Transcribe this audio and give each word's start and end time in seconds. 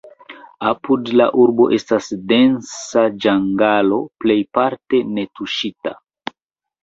Apud 0.67 1.09
la 1.19 1.25
urbo 1.41 1.65
estas 1.75 2.07
densa 2.31 3.03
ĝangalo, 3.25 3.99
plejparte 4.25 5.03
netuŝita. 5.19 5.93